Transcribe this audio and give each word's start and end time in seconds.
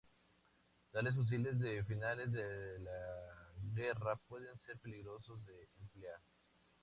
Tales 0.91 1.13
fusiles 1.13 1.59
de 1.59 1.83
finales 1.83 2.31
de 2.31 2.79
la 2.79 3.53
guerra 3.75 4.15
pueden 4.27 4.57
ser 4.57 4.79
peligrosos 4.79 5.45
de 5.45 5.67
emplear. 5.79 6.19